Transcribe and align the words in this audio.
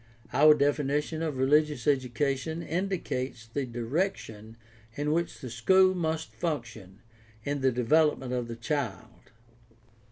Our 0.33 0.55
definition 0.55 1.21
of 1.21 1.37
religious 1.37 1.85
education 1.85 2.63
indicates 2.63 3.45
the 3.45 3.67
direction 3.67 4.57
in 4.95 5.11
which 5.11 5.41
the 5.41 5.49
school 5.51 5.93
must 5.93 6.33
function 6.33 7.03
in 7.43 7.61
the 7.61 7.71
development 7.71 8.33
of 8.33 8.47
the 8.47 8.55
child. 8.55 9.29